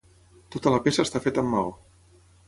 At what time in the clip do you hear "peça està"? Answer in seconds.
0.87-1.21